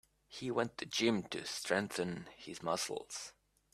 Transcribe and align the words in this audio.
He 0.27 0.49
went 0.49 0.79
to 0.79 0.87
gym 0.87 1.21
to 1.29 1.45
strengthen 1.45 2.27
his 2.35 2.63
muscles. 2.63 3.33